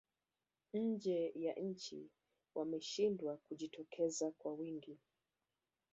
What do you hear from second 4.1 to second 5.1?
kwa wingi